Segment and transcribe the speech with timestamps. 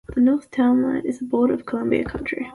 [0.15, 2.47] The north town line is the border of Columbia County.